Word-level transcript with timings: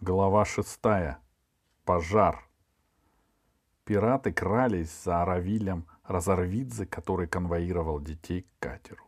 Глава 0.00 0.44
шестая. 0.44 1.18
Пожар. 1.84 2.48
Пираты 3.84 4.32
крались 4.32 5.02
за 5.02 5.22
Аравилем 5.22 5.86
Разорвидзе, 6.04 6.86
который 6.86 7.26
конвоировал 7.26 7.98
детей 7.98 8.42
к 8.42 8.62
катеру. 8.62 9.02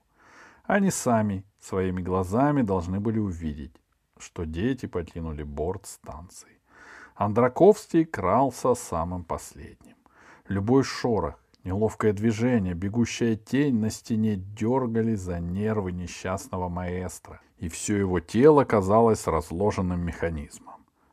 Они 0.65 0.91
сами 0.91 1.45
своими 1.61 2.03
глазами 2.03 2.63
должны 2.63 2.99
были 2.99 3.21
увидеть, 3.21 3.81
что 4.19 4.45
дети 4.45 4.87
покинули 4.87 5.45
борт 5.45 5.87
станции. 5.87 6.59
Андраковский 7.15 8.05
крался 8.05 8.75
самым 8.75 9.23
последним. 9.23 9.97
Любой 10.49 10.83
шорох, 10.83 11.39
неловкое 11.63 12.13
движение, 12.13 12.75
бегущая 12.75 13.37
тень 13.37 13.79
на 13.79 13.91
стене 13.91 14.35
дергали 14.35 15.15
за 15.15 15.39
нервы 15.39 15.93
несчастного 15.93 16.69
маэстро, 16.69 17.41
и 17.59 17.69
все 17.69 17.97
его 17.97 18.19
тело 18.19 18.65
казалось 18.65 19.29
разложенным 19.29 20.01
механизмом. 20.01 20.70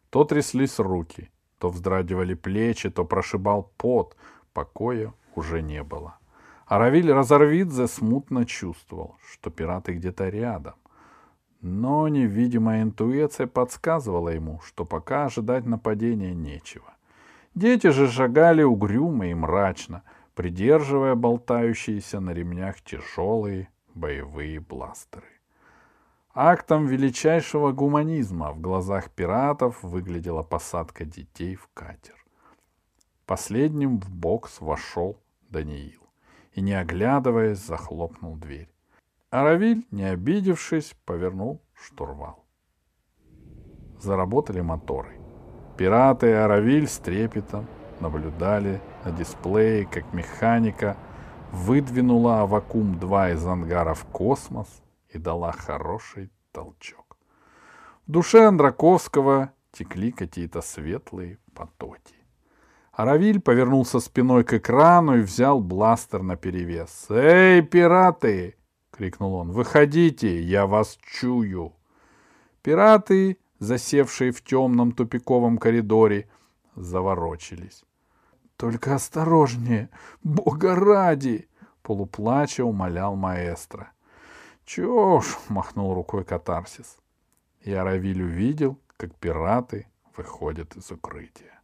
То 0.10 0.24
тряслись 0.24 0.80
руки, 0.80 1.30
то 1.60 1.70
вздрагивали 1.70 2.34
плечи, 2.34 2.90
то 2.90 3.06
прошибал 3.06 3.72
пот. 3.78 4.16
Покоя 4.54 5.14
уже 5.36 5.62
не 5.62 5.84
было. 5.84 6.18
А 6.66 6.80
Равиль 6.80 7.12
Разорвидзе 7.12 7.88
смутно 7.88 8.46
чувствовал, 8.46 9.16
что 9.32 9.50
пираты 9.50 9.94
где-то 9.94 10.30
рядом. 10.30 10.74
Но 11.62 12.08
невидимая 12.08 12.84
интуиция 12.84 13.48
подсказывала 13.48 14.30
ему, 14.30 14.60
что 14.66 14.86
пока 14.86 15.26
ожидать 15.26 15.66
нападения 15.66 16.34
нечего. 16.34 16.94
Дети 17.56 17.88
же 17.88 18.08
шагали 18.08 18.64
угрюмо 18.64 19.28
и 19.28 19.34
мрачно, 19.34 20.04
придерживая 20.36 21.16
болтающиеся 21.16 22.20
на 22.20 22.32
ремнях 22.32 22.82
тяжелые 22.82 23.70
боевые 23.96 24.60
бластеры. 24.60 25.37
Актом 26.40 26.86
величайшего 26.86 27.72
гуманизма 27.72 28.52
в 28.52 28.62
глазах 28.62 29.10
пиратов 29.10 29.82
выглядела 29.82 30.44
посадка 30.44 31.04
детей 31.04 31.56
в 31.56 31.68
катер. 31.74 32.14
Последним 33.26 34.00
в 34.00 34.12
бокс 34.12 34.62
вошел 34.62 35.18
Даниил 35.50 36.04
и, 36.54 36.62
не 36.62 36.74
оглядываясь, 36.74 37.58
захлопнул 37.58 38.36
дверь. 38.36 38.70
Аравиль, 39.32 39.88
не 39.90 40.04
обидевшись, 40.04 40.96
повернул 41.06 41.60
штурвал. 41.74 42.46
Заработали 44.00 44.62
моторы. 44.62 45.20
Пираты 45.76 46.28
и 46.28 46.34
Аравиль 46.34 46.88
с 46.88 47.00
трепетом 47.00 47.66
наблюдали 48.00 48.80
на 49.04 49.12
дисплее, 49.12 49.88
как 49.88 50.14
механика 50.14 50.98
выдвинула 51.52 52.42
Авакум-2 52.42 53.34
из 53.34 53.44
ангара 53.44 53.96
в 53.96 54.06
космос— 54.06 54.68
и 55.18 55.20
дала 55.20 55.52
хороший 55.52 56.32
толчок. 56.52 57.18
В 58.06 58.12
душе 58.12 58.46
Андраковского 58.46 59.52
текли 59.72 60.12
какие-то 60.12 60.62
светлые 60.62 61.40
потоки. 61.54 62.16
Аравиль 62.92 63.42
повернулся 63.42 64.00
спиной 64.00 64.44
к 64.44 64.54
экрану 64.54 65.18
и 65.18 65.22
взял 65.22 65.60
бластер 65.60 66.24
на 66.24 66.36
перевес. 66.36 67.08
«Эй, 67.10 67.62
пираты!»— 67.62 68.56
крикнул 68.92 69.34
он. 69.34 69.52
«Выходите, 69.52 70.42
я 70.42 70.66
вас 70.66 70.98
чую!» 71.02 71.74
Пираты, 72.62 73.38
засевшие 73.60 74.32
в 74.32 74.44
темном 74.44 74.92
тупиковом 74.92 75.58
коридоре, 75.58 76.28
заворочились. 76.76 77.84
«Только 78.56 78.96
осторожнее! 78.96 79.90
Бога 80.24 80.76
ради!»— 80.76 81.48
полуплача 81.84 82.64
умолял 82.64 83.16
маэстро. 83.16 83.92
«Чё 84.68 85.22
ж!»— 85.22 85.38
махнул 85.48 85.94
рукой 85.94 86.26
катарсис. 86.26 86.98
И 87.62 87.74
Аравиль 87.74 88.22
увидел, 88.22 88.78
как 88.98 89.16
пираты 89.16 89.88
выходят 90.18 90.76
из 90.76 90.92
укрытия. 90.92 91.62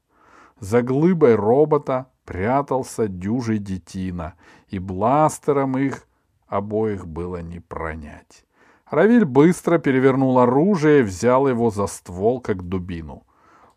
За 0.62 0.82
глыбой 0.82 1.36
робота 1.36 2.08
прятался 2.24 3.10
дюжий 3.10 3.58
детина, 3.58 4.36
и 4.70 4.80
бластером 4.80 5.78
их 5.78 6.08
обоих 6.48 7.06
было 7.06 7.42
не 7.42 7.60
пронять. 7.60 8.46
Равиль 8.90 9.26
быстро 9.26 9.80
перевернул 9.80 10.40
оружие 10.40 11.02
и 11.02 11.04
взял 11.04 11.50
его 11.50 11.72
за 11.72 11.88
ствол, 11.88 12.40
как 12.40 12.64
дубину. 12.64 13.24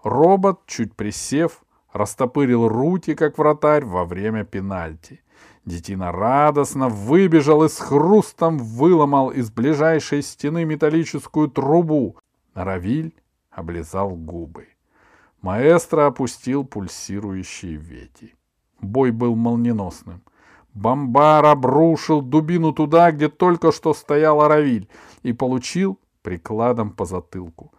Робот, 0.04 0.60
чуть 0.66 0.94
присев, 0.94 1.64
растопырил 1.92 2.68
руки, 2.68 3.16
как 3.16 3.38
вратарь, 3.38 3.84
во 3.84 4.04
время 4.04 4.44
пенальти. 4.44 5.20
Детина 5.66 6.12
радостно 6.12 6.88
выбежал 6.88 7.64
и 7.64 7.68
с 7.68 7.78
хрустом 7.78 8.56
выломал 8.56 9.30
из 9.30 9.50
ближайшей 9.50 10.22
стены 10.22 10.64
металлическую 10.64 11.48
трубу. 11.48 12.16
Равиль 12.54 13.12
облизал 13.50 14.10
губы. 14.10 14.68
Маэстро 15.42 16.06
опустил 16.06 16.64
пульсирующие 16.64 17.74
вети. 17.74 18.34
Бой 18.80 19.10
был 19.10 19.34
молниеносным. 19.34 20.22
Бомбар 20.72 21.44
обрушил 21.46 22.22
дубину 22.22 22.72
туда, 22.72 23.10
где 23.10 23.28
только 23.28 23.72
что 23.72 23.92
стоял 23.92 24.46
Равиль, 24.46 24.88
и 25.22 25.32
получил 25.32 25.98
прикладом 26.22 26.90
по 26.90 27.06
затылку. 27.06 27.72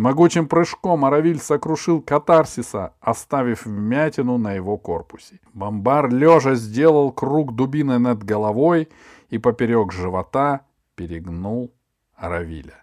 Могучим 0.00 0.48
прыжком 0.48 1.04
Аравиль 1.04 1.38
сокрушил 1.38 2.00
катарсиса, 2.00 2.94
оставив 3.00 3.66
вмятину 3.66 4.38
на 4.38 4.54
его 4.54 4.78
корпусе. 4.78 5.40
Бомбар 5.52 6.08
лежа 6.08 6.54
сделал 6.54 7.12
круг 7.12 7.54
дубины 7.54 7.98
над 7.98 8.24
головой 8.24 8.88
и 9.28 9.36
поперек 9.36 9.92
живота 9.92 10.62
перегнул 10.94 11.74
Аравиля. 12.14 12.82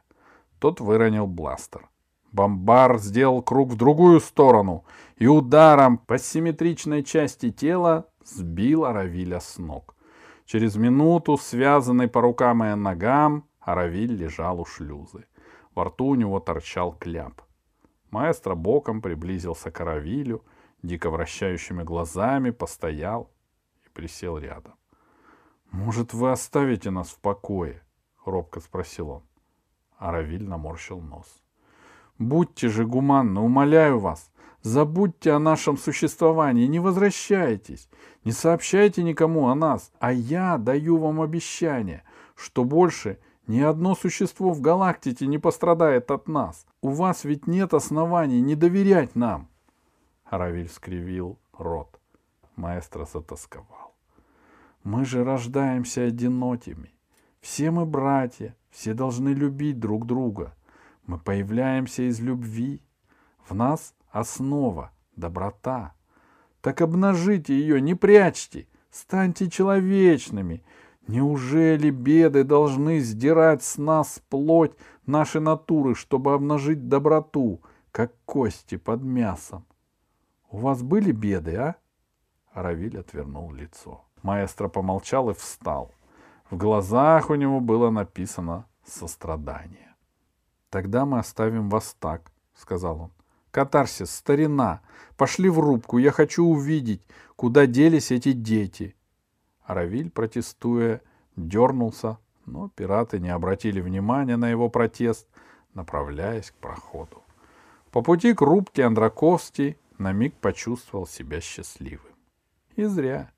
Тот 0.60 0.80
выронил 0.80 1.26
бластер. 1.26 1.90
Бомбар 2.32 3.00
сделал 3.00 3.42
круг 3.42 3.70
в 3.70 3.78
другую 3.78 4.20
сторону 4.20 4.86
и 5.16 5.26
ударом 5.26 5.98
по 5.98 6.20
симметричной 6.20 7.04
части 7.04 7.50
тела 7.50 8.06
сбил 8.24 8.86
Аравиля 8.86 9.40
с 9.40 9.58
ног. 9.58 9.96
Через 10.46 10.76
минуту, 10.76 11.40
связанный 11.40 12.10
по 12.10 12.22
рукам 12.22 12.64
и 12.64 12.76
ногам, 12.76 13.46
Аравиль 13.60 14.16
лежал 14.16 14.62
у 14.62 14.66
шлюзы. 14.66 15.26
Во 15.78 15.84
рту 15.84 16.06
у 16.06 16.16
него 16.16 16.40
торчал 16.40 16.92
кляп. 16.92 17.44
Маэстро 18.10 18.56
боком 18.56 19.00
приблизился 19.00 19.70
к 19.70 19.80
Аравилю, 19.80 20.44
дико 20.82 21.12
вращающими 21.12 21.84
глазами 21.84 22.50
постоял 22.50 23.30
и 23.86 23.90
присел 23.90 24.40
рядом. 24.40 24.74
«Может, 25.70 26.16
вы 26.16 26.32
оставите 26.32 26.90
нас 26.90 27.10
в 27.10 27.20
покое?»— 27.20 27.84
робко 28.26 28.60
спросил 28.60 29.10
он. 29.10 29.24
Аравиль 30.00 30.50
наморщил 30.50 31.00
нос. 31.00 31.44
«Будьте 32.18 32.70
же 32.70 32.88
гуманны, 32.88 33.40
умоляю 33.40 34.00
вас. 34.00 34.32
Забудьте 34.64 35.32
о 35.32 35.38
нашем 35.38 35.78
существовании, 35.78 36.66
не 36.66 36.80
возвращайтесь, 36.80 37.88
не 38.24 38.32
сообщайте 38.32 39.04
никому 39.04 39.48
о 39.48 39.54
нас, 39.54 39.92
а 40.00 40.12
я 40.12 40.58
даю 40.58 40.98
вам 40.98 41.22
обещание, 41.22 42.02
что 42.36 42.64
больше 42.64 43.20
ни 43.48 43.62
одно 43.62 43.96
существо 43.96 44.52
в 44.52 44.62
галактике 44.62 45.26
не 45.26 45.38
пострадает 45.38 46.12
от 46.12 46.28
нас. 46.28 46.66
У 46.82 46.90
вас 46.90 47.24
ведь 47.24 47.48
нет 47.48 47.74
оснований 47.74 48.42
не 48.42 48.56
доверять 48.56 49.16
нам. 49.16 49.48
Равиль 50.30 50.70
скривил 50.70 51.40
рот. 51.58 52.00
Маэстро 52.58 53.06
затасковал. 53.06 53.96
Мы 54.84 55.06
же 55.06 55.24
рождаемся 55.24 56.04
одинокими. 56.04 56.94
Все 57.40 57.72
мы 57.72 57.86
братья, 57.86 58.56
все 58.70 58.94
должны 58.94 59.30
любить 59.30 59.80
друг 59.80 60.06
друга. 60.06 60.54
Мы 61.06 61.18
появляемся 61.18 62.10
из 62.10 62.20
любви. 62.20 62.82
В 63.48 63.54
нас 63.54 63.94
основа, 64.12 64.92
доброта. 65.16 65.94
Так 66.62 66.82
обнажите 66.82 67.58
ее, 67.58 67.80
не 67.80 67.96
прячьте, 67.96 68.68
станьте 68.92 69.50
человечными, 69.50 70.64
Неужели 71.08 71.90
беды 71.90 72.44
должны 72.44 73.00
сдирать 73.00 73.64
с 73.64 73.78
нас 73.78 74.22
плоть 74.30 74.74
нашей 75.06 75.40
натуры, 75.40 75.96
чтобы 75.96 76.34
обнажить 76.34 76.90
доброту, 76.90 77.62
как 77.92 78.14
кости 78.26 78.76
под 78.76 79.02
мясом? 79.04 79.66
У 80.50 80.58
вас 80.58 80.84
были 80.84 81.14
беды, 81.14 81.56
а? 81.56 81.76
Равиль 82.54 83.00
отвернул 83.00 83.54
лицо. 83.54 84.04
Маэстро 84.22 84.68
помолчал 84.68 85.30
и 85.30 85.34
встал. 85.34 85.94
В 86.50 86.58
глазах 86.58 87.30
у 87.30 87.36
него 87.36 87.62
было 87.62 87.90
написано 87.90 88.66
сострадание. 88.86 89.96
«Тогда 90.70 91.06
мы 91.06 91.20
оставим 91.20 91.70
вас 91.70 91.96
так»,— 92.00 92.32
сказал 92.54 93.02
он. 93.02 93.12
«Катарсис, 93.52 94.12
старина, 94.12 94.82
пошли 95.16 95.50
в 95.50 95.60
рубку, 95.60 95.98
я 95.98 96.12
хочу 96.12 96.46
увидеть, 96.46 97.02
куда 97.36 97.66
делись 97.66 98.12
эти 98.12 98.34
дети. 98.34 98.96
Равиль, 99.68 100.10
протестуя, 100.10 101.02
дернулся, 101.36 102.18
но 102.46 102.70
пираты 102.70 103.20
не 103.20 103.30
обратили 103.30 103.82
внимания 103.82 104.38
на 104.38 104.50
его 104.50 104.70
протест, 104.70 105.28
направляясь 105.74 106.52
к 106.52 106.56
проходу. 106.56 107.22
По 107.92 108.02
пути 108.02 108.34
к 108.34 108.42
рубке 108.42 108.86
Андраковский 108.86 109.78
на 109.98 110.14
миг 110.14 110.34
почувствовал 110.36 111.06
себя 111.06 111.42
счастливым. 111.42 112.16
И 112.76 112.86
зря. 112.86 113.32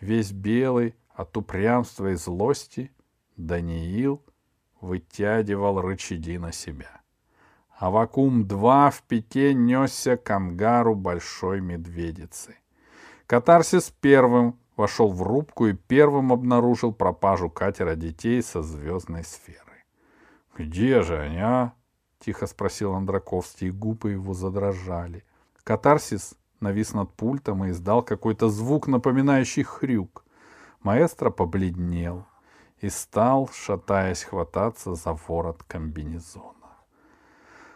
Весь 0.00 0.32
белый 0.32 0.94
от 1.14 1.36
упрямства 1.36 2.10
и 2.10 2.14
злости 2.14 2.90
Даниил 3.36 4.22
вытягивал 4.80 5.80
рычаги 5.80 6.38
на 6.38 6.52
себя. 6.52 7.00
а 7.76 7.90
вакуум-2 7.90 8.90
в 8.92 9.02
пике 9.02 9.52
несся 9.52 10.16
к 10.16 10.30
ангару 10.30 10.94
большой 10.94 11.60
медведицы. 11.60 12.56
Катарсис 13.26 13.90
первым 14.00 14.58
вошел 14.76 15.10
в 15.10 15.22
рубку 15.22 15.66
и 15.66 15.72
первым 15.72 16.32
обнаружил 16.32 16.92
пропажу 16.92 17.50
катера 17.50 17.94
детей 17.94 18.42
со 18.42 18.62
звездной 18.62 19.24
сферы. 19.24 19.84
«Где 20.56 21.02
же 21.02 21.18
они, 21.18 21.38
а?»— 21.38 21.72
тихо 22.18 22.46
спросил 22.46 22.94
Андраковский, 22.94 23.68
и 23.68 23.72
губы 23.72 24.12
его 24.12 24.34
задрожали. 24.34 25.24
Катарсис 25.64 26.34
навис 26.60 26.94
над 26.94 27.12
пультом 27.14 27.64
и 27.64 27.70
издал 27.70 28.02
какой-то 28.02 28.48
звук, 28.48 28.86
напоминающий 28.86 29.62
хрюк. 29.62 30.24
Маэстро 30.82 31.30
побледнел 31.30 32.26
и 32.78 32.90
стал, 32.90 33.48
шатаясь, 33.52 34.24
хвататься 34.24 34.94
за 34.94 35.14
ворот 35.26 35.62
комбинезона. 35.62 36.54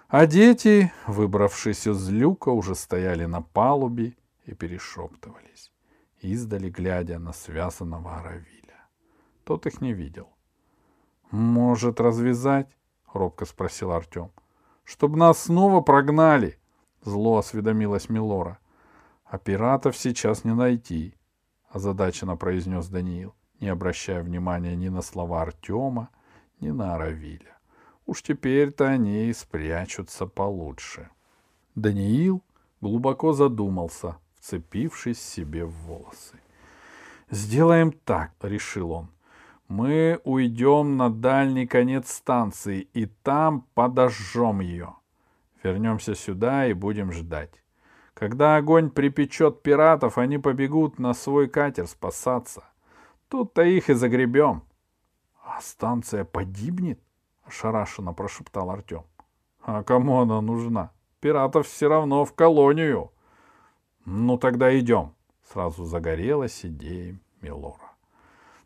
А 0.09 0.27
дети, 0.27 0.93
выбравшись 1.07 1.87
из 1.87 2.09
люка, 2.09 2.51
уже 2.51 2.75
стояли 2.75 3.27
на 3.27 3.43
палубе 3.43 4.17
и 4.45 4.55
перешептывались, 4.55 5.73
издали 6.21 6.71
глядя 6.71 7.19
на 7.19 7.33
связанного 7.33 8.17
Аравиля. 8.17 8.89
Тот 9.45 9.67
их 9.67 9.81
не 9.81 9.93
видел. 9.93 10.29
«Может, 11.31 12.01
развязать?»— 12.01 12.77
робко 13.13 13.45
спросил 13.45 13.93
Артем. 13.93 14.31
«Чтоб 14.85 15.17
нас 15.17 15.45
снова 15.45 15.81
прогнали!»— 15.81 16.59
зло 17.03 17.39
осведомилась 17.39 18.09
Милора. 18.09 18.59
«А 19.25 19.39
пиратов 19.39 19.97
сейчас 19.97 20.45
не 20.45 20.55
найти»,— 20.55 21.15
озадаченно 21.69 22.37
произнес 22.37 22.89
Даниил, 22.89 23.35
не 23.61 23.69
обращая 23.69 24.23
внимания 24.23 24.75
ни 24.75 24.89
на 24.89 25.03
слова 25.03 25.43
Артема, 25.43 26.09
ни 26.61 26.71
на 26.71 26.95
Аравиля. 26.95 27.59
Уж 28.07 28.23
теперь-то 28.23 28.89
они 28.89 29.27
и 29.27 29.35
спрячутся 29.35 30.27
получше. 30.27 31.11
Даниил 31.75 32.43
глубоко 32.81 33.35
задумался, 33.35 34.17
вцепившись 34.49 35.21
себе 35.21 35.65
в 35.65 35.73
волосы. 35.73 36.41
«Сделаем 37.31 37.93
так»,— 37.93 38.33
решил 38.43 38.93
он. 38.93 39.09
«Мы 39.69 40.21
уйдем 40.25 40.97
на 40.97 41.11
дальний 41.11 41.67
конец 41.67 42.11
станции, 42.11 42.89
и 42.95 43.05
там 43.05 43.67
подожжем 43.75 44.61
ее. 44.61 44.95
Вернемся 45.63 46.15
сюда 46.15 46.67
и 46.67 46.73
будем 46.73 47.13
ждать. 47.13 47.63
Когда 48.15 48.57
огонь 48.57 48.91
припечет 48.91 49.63
пиратов, 49.63 50.17
они 50.17 50.39
побегут 50.39 50.99
на 50.99 51.13
свой 51.13 51.49
катер 51.49 51.87
спасаться. 51.87 52.65
Тут-то 53.29 53.63
их 53.63 53.91
и 53.91 53.95
загребем». 53.95 54.63
«А 55.45 55.61
станция 55.61 56.25
погибнет?»— 56.25 56.99
ошарашенно 57.45 58.15
прошептал 58.15 58.71
Артем. 58.71 59.05
«А 59.61 59.83
кому 59.83 60.21
она 60.21 60.41
нужна? 60.41 60.91
Пиратов 61.21 61.67
все 61.67 61.89
равно 61.89 62.25
в 62.25 62.33
колонию». 62.33 63.13
«Ну 64.11 64.39
тогда 64.39 64.77
идем»,— 64.79 65.13
сразу 65.53 65.85
загорелась 65.85 66.65
идея 66.65 67.21
Милора. 67.43 67.93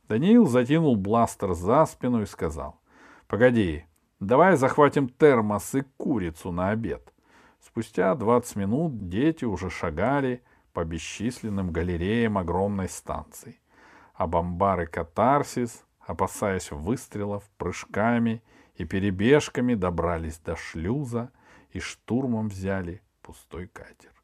Даниил 0.06 0.46
затянул 0.46 0.94
бластер 0.94 1.54
за 1.54 1.84
спину 1.86 2.22
и 2.22 2.26
сказал. 2.26 2.80
«Погоди, 3.26 3.84
давай 4.20 4.56
захватим 4.56 5.08
термос 5.08 5.74
и 5.74 5.80
курицу 5.96 6.52
на 6.52 6.70
обед». 6.70 7.12
Спустя 7.60 8.14
двадцать 8.14 8.54
минут 8.54 9.08
дети 9.08 9.44
уже 9.44 9.68
шагали 9.68 10.44
по 10.72 10.84
бесчисленным 10.84 11.72
галереям 11.72 12.38
огромной 12.38 12.88
станции. 12.88 13.58
А 14.14 14.28
бомбары 14.28 14.86
«Катарсис», 14.86 15.84
опасаясь 16.06 16.70
выстрелов, 16.70 17.42
прыжками 17.58 18.44
и 18.76 18.84
перебежками 18.84 19.74
добрались 19.74 20.38
до 20.38 20.54
шлюза 20.54 21.32
и 21.72 21.80
штурмом 21.80 22.46
взяли 22.46 23.02
пустой 23.22 23.66
катер. 23.66 24.21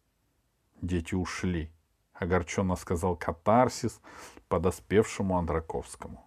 Дети 0.83 1.15
ушли,— 1.15 1.71
огорченно 2.13 2.77
сказал 2.77 3.17
катарсис 3.17 4.01
подоспевшему 4.49 5.37
Андраковскому. 5.37 6.25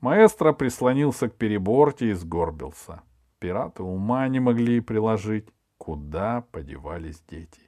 Маэстро 0.00 0.52
прислонился 0.52 1.28
к 1.28 1.34
переборте 1.34 2.10
и 2.10 2.12
сгорбился. 2.12 3.02
Пираты 3.38 3.82
ума 3.82 4.28
не 4.28 4.40
могли 4.40 4.80
приложить, 4.80 5.48
куда 5.76 6.42
подевались 6.52 7.22
дети. 7.28 7.60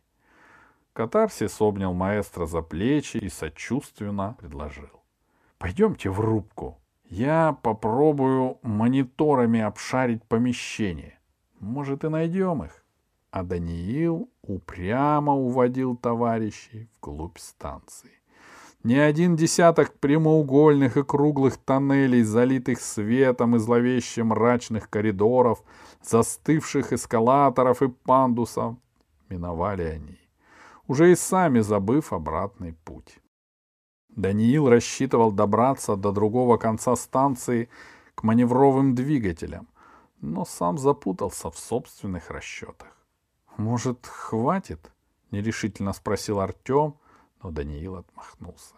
Катарсис 0.93 1.61
обнял 1.61 1.95
маэстро 1.95 2.47
за 2.47 2.63
плечи 2.63 3.17
и 3.17 3.29
сочувственно 3.29 4.37
предложил.— 4.39 5.03
Пойдемте 5.59 6.11
в 6.11 6.21
рубку. 6.21 6.81
Я 7.05 7.57
попробую 7.63 8.59
мониторами 8.63 9.61
обшарить 9.61 10.25
помещение. 10.25 11.19
Может, 11.59 12.05
и 12.05 12.09
найдем 12.09 12.65
их 12.65 12.80
а 13.31 13.43
Даниил 13.43 14.29
упрямо 14.43 15.35
уводил 15.35 15.97
товарищей 15.97 16.89
вглубь 16.97 17.39
станции. 17.39 18.11
Ни 18.83 18.95
один 18.95 19.37
десяток 19.37 19.99
прямоугольных 19.99 20.97
и 20.97 21.05
круглых 21.05 21.59
тоннелей, 21.59 22.23
залитых 22.23 22.81
светом 22.81 23.57
и 23.57 23.59
зловеще 23.59 24.25
мрачных 24.25 24.89
коридоров, 24.89 25.63
застывших 26.03 26.93
эскалаторов 26.93 27.83
и 27.83 27.89
пандусов, 27.89 28.77
миновали 29.29 29.83
они, 29.83 30.19
уже 30.87 31.13
и 31.13 31.15
сами 31.15 31.61
забыв 31.61 32.13
обратный 32.13 32.73
путь. 32.73 33.19
Даниил 34.09 34.69
рассчитывал 34.69 35.31
добраться 35.31 35.95
до 35.95 36.11
другого 36.11 36.57
конца 36.57 36.97
станции 36.97 37.69
к 38.15 38.23
маневровым 38.23 38.95
двигателям, 38.95 39.69
но 40.23 40.45
сам 40.47 40.79
запутался 40.79 41.51
в 41.51 41.59
собственных 41.59 42.31
расчетах. 42.31 43.00
«Может, 43.61 44.07
хватит?»— 44.07 44.91
нерешительно 45.31 45.93
спросил 45.93 46.41
Артем, 46.41 46.95
но 47.43 47.51
Даниил 47.51 47.97
отмахнулся. 47.97 48.75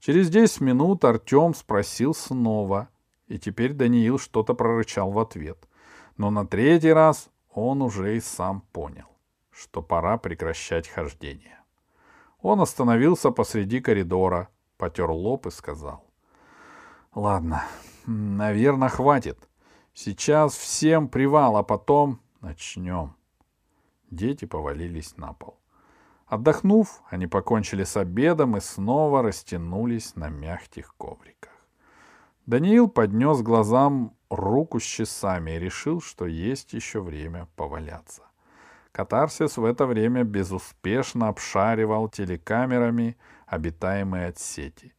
Через 0.00 0.28
десять 0.28 0.60
минут 0.60 1.04
Артем 1.04 1.54
спросил 1.54 2.14
снова, 2.14 2.88
и 3.28 3.38
теперь 3.38 3.74
Даниил 3.74 4.18
что-то 4.18 4.54
прорычал 4.54 5.12
в 5.12 5.20
ответ. 5.20 5.68
Но 6.16 6.30
на 6.30 6.44
третий 6.44 6.92
раз 6.92 7.30
он 7.52 7.80
уже 7.80 8.16
и 8.16 8.20
сам 8.20 8.62
понял, 8.72 9.06
что 9.52 9.82
пора 9.82 10.18
прекращать 10.18 10.88
хождение. 10.88 11.60
Он 12.42 12.60
остановился 12.60 13.30
посреди 13.30 13.80
коридора, 13.80 14.48
потер 14.78 15.10
лоб 15.10 15.46
и 15.46 15.52
сказал. 15.52 16.04
«Ладно, 17.14 17.62
наверное, 18.04 18.88
хватит. 18.88 19.38
Сейчас 19.94 20.56
всем 20.56 21.06
привал, 21.06 21.56
а 21.56 21.62
потом 21.62 22.18
начнем». 22.40 23.17
Дети 24.10 24.44
повалились 24.46 25.16
на 25.16 25.32
пол. 25.32 25.58
Отдохнув, 26.26 27.02
они 27.10 27.26
покончили 27.26 27.84
с 27.84 27.96
обедом 27.96 28.56
и 28.56 28.60
снова 28.60 29.22
растянулись 29.22 30.16
на 30.16 30.28
мягких 30.28 30.94
ковриках. 30.96 31.52
Даниил 32.46 32.88
поднес 32.88 33.42
глазам 33.42 34.14
руку 34.30 34.80
с 34.80 34.82
часами 34.82 35.52
и 35.52 35.58
решил, 35.58 36.00
что 36.00 36.26
есть 36.26 36.72
еще 36.72 37.00
время 37.00 37.48
поваляться. 37.56 38.22
Катарсис 38.92 39.56
в 39.56 39.64
это 39.64 39.86
время 39.86 40.24
безуспешно 40.24 41.28
обшаривал 41.28 42.08
телекамерами 42.08 43.16
обитаемые 43.46 44.28
отсети. 44.28 44.94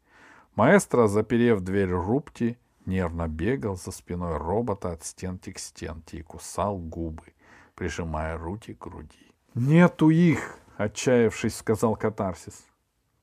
Маэстро, 0.55 1.07
заперев 1.07 1.61
дверь 1.61 1.91
рубки, 1.91 2.57
нервно 2.85 3.27
бегал 3.27 3.75
за 3.75 3.91
спиной 3.91 4.37
робота 4.37 4.91
от 4.91 5.03
стенки 5.03 5.51
к 5.51 5.59
стенке 5.59 6.19
и 6.19 6.21
кусал 6.21 6.77
губы, 6.77 7.33
прижимая 7.79 8.37
руки 8.37 8.73
к 8.73 8.79
груди. 8.79 9.31
«Нету 9.55 10.09
их!»— 10.09 10.59
отчаявшись, 10.77 11.55
сказал 11.55 11.95
катарсис. 11.95 12.65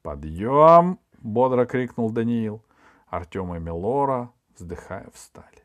«Подъем!»— 0.00 0.98
бодро 1.18 1.66
крикнул 1.66 2.10
Даниил. 2.10 2.62
Артем 3.08 3.54
и 3.54 3.58
Мелора, 3.58 4.32
вздыхая, 4.56 5.10
встали. 5.12 5.62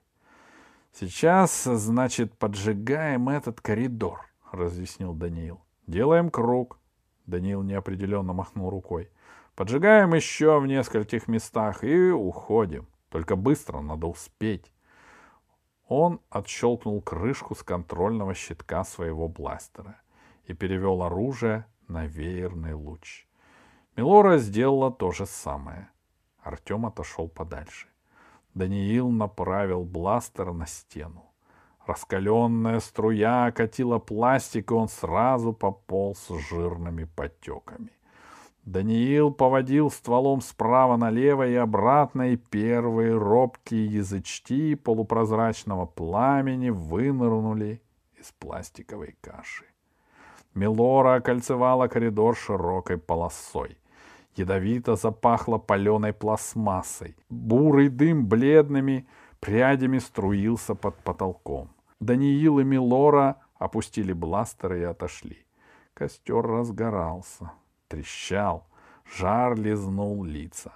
«Сейчас, 0.92 1.64
значит, 1.64 2.38
поджигаем 2.38 3.30
этот 3.30 3.62
коридор»,— 3.62 4.26
разъяснил 4.52 5.14
Даниил. 5.14 5.62
«Делаем 5.88 6.30
круг». 6.30 6.78
Даниил 7.26 7.64
неопределенно 7.64 8.34
махнул 8.34 8.70
рукой. 8.70 9.10
«Поджигаем 9.56 10.14
еще 10.14 10.60
в 10.60 10.68
нескольких 10.68 11.30
местах 11.30 11.86
и 11.86 12.12
уходим. 12.12 12.88
Только 13.10 13.38
быстро 13.38 13.80
надо 13.80 14.08
успеть». 14.08 14.74
Он 15.94 16.22
отщелкнул 16.30 17.02
крышку 17.02 17.54
с 17.54 17.64
контрольного 17.64 18.34
щитка 18.34 18.86
своего 18.86 19.28
бластера 19.28 20.00
и 20.46 20.54
перевел 20.54 21.04
оружие 21.04 21.66
на 21.90 22.06
веерный 22.06 22.74
луч. 22.74 23.28
Милора 23.98 24.38
сделала 24.38 24.90
то 24.90 25.12
же 25.12 25.26
самое. 25.26 25.90
Артем 26.42 26.86
отошел 26.86 27.28
подальше. 27.28 27.90
Даниил 28.54 29.10
направил 29.10 29.84
бластер 29.84 30.54
на 30.54 30.66
стену. 30.66 31.26
Раскаленная 31.86 32.80
струя 32.80 33.48
окатила 33.48 34.00
пластик, 34.00 34.72
и 34.72 34.74
он 34.74 34.88
сразу 34.88 35.52
пополз 35.52 36.20
с 36.20 36.38
жирными 36.50 37.04
потеками. 37.04 37.92
Даниил 38.65 39.32
поводил 39.32 39.89
стволом 39.89 40.41
справа 40.41 40.96
налево 40.96 41.48
и 41.48 41.56
обратно, 41.56 42.32
и 42.32 42.38
первые 42.38 43.18
робкие 43.18 43.86
язычки 43.88 44.75
полупрозрачного 44.75 45.88
пламени 45.88 46.70
вынырнули 46.70 47.82
из 48.20 48.32
пластиковой 48.34 49.15
каши. 49.22 49.65
Мелора 50.53 51.15
окольцевала 51.15 51.88
коридор 51.88 52.36
широкой 52.36 52.98
полосой. 52.98 53.77
Ядовито 54.36 54.96
запахло 54.96 55.58
паленой 55.58 56.13
пластмассой. 56.13 57.15
Бурый 57.30 57.89
дым 57.89 58.27
бледными 58.27 59.08
прядями 59.39 59.98
струился 59.98 60.75
под 60.75 60.96
потолком. 61.03 61.70
Даниил 62.00 62.60
и 62.60 62.63
Милора 62.63 63.38
опустили 63.58 64.13
бластеры 64.13 64.82
и 64.82 64.84
отошли. 64.84 65.46
Костер 65.94 66.46
разгорался, 66.46 67.51
трещал, 67.92 68.68
жар 69.18 69.60
лизнул 69.60 70.24
лица. 70.24 70.72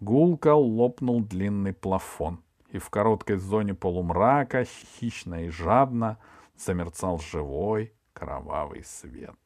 Гулко 0.00 0.54
лопнул 0.54 1.20
длинный 1.20 1.74
плафон, 1.74 2.42
и 2.70 2.78
в 2.78 2.88
короткой 2.88 3.36
зоне 3.36 3.74
полумрака 3.74 4.64
хищно 4.64 5.44
и 5.44 5.50
жадно 5.50 6.16
замерцал 6.56 7.18
живой 7.18 7.92
кровавый 8.14 8.84
свет. 8.84 9.38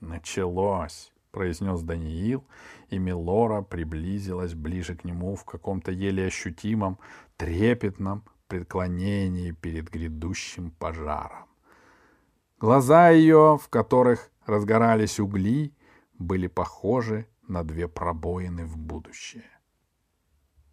Началось!— 0.00 1.12
произнес 1.32 1.82
Даниил, 1.82 2.44
и 2.88 2.98
Милора 2.98 3.62
приблизилась 3.62 4.54
ближе 4.54 4.94
к 4.94 5.04
нему 5.04 5.34
в 5.34 5.44
каком-то 5.44 5.90
еле 5.90 6.26
ощутимом, 6.26 6.98
трепетном 7.36 8.22
преклонении 8.46 9.50
перед 9.50 9.90
грядущим 9.90 10.70
пожаром. 10.70 11.48
Глаза 12.60 13.10
ее, 13.10 13.58
в 13.60 13.68
которых 13.68 14.30
разгорались 14.46 15.20
угли, 15.20 15.72
были 16.18 16.46
похожи 16.46 17.26
на 17.46 17.64
две 17.64 17.88
пробоины 17.88 18.66
в 18.66 18.76
будущее. 18.76 19.50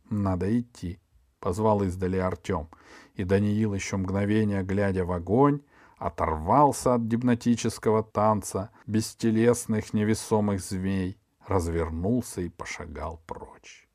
«Надо 0.09 0.59
идти»,— 0.59 0.99
позвал 1.39 1.83
издали 1.83 2.17
Артем, 2.17 2.69
и 3.13 3.23
Даниил, 3.23 3.73
еще 3.73 3.97
мгновение 3.97 4.63
глядя 4.63 5.05
в 5.05 5.11
огонь, 5.11 5.61
оторвался 5.97 6.95
от 6.95 7.01
гипнотического 7.01 8.03
танца 8.03 8.69
бестелесных 8.85 9.93
невесомых 9.93 10.61
змей, 10.61 11.19
развернулся 11.47 12.41
и 12.41 12.49
пошагал 12.49 13.21
прочь. 13.25 13.87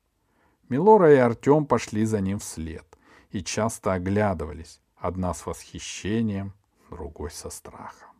Милора 0.69 1.13
и 1.13 1.17
Артем 1.17 1.65
пошли 1.65 2.05
за 2.05 2.21
ним 2.21 2.39
вслед 2.39 2.85
и 3.29 3.43
часто 3.43 3.93
оглядывались, 3.93 4.81
одна 4.95 5.33
с 5.33 5.45
восхищением, 5.45 6.53
другой 6.89 7.31
со 7.31 7.49
страхом. 7.49 8.10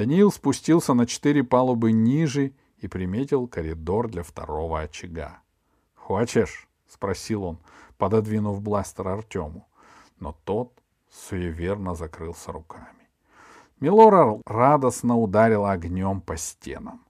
Даниил 0.00 0.32
спустился 0.32 0.94
на 0.94 1.04
четыре 1.04 1.44
палубы 1.44 1.92
ниже 1.92 2.54
и 2.78 2.88
приметил 2.88 3.46
коридор 3.46 4.08
для 4.08 4.22
второго 4.22 4.80
очага. 4.80 5.40
«Хочешь?»— 5.94 6.68
спросил 6.88 7.44
он, 7.44 7.58
пододвинув 7.98 8.62
бластер 8.62 9.08
Артему. 9.08 9.68
Но 10.18 10.34
тот 10.44 10.72
суеверно 11.10 11.94
закрылся 11.94 12.50
руками. 12.50 13.10
Милора 13.78 14.40
радостно 14.46 15.18
ударила 15.18 15.72
огнем 15.72 16.22
по 16.22 16.38
стенам. 16.38 17.04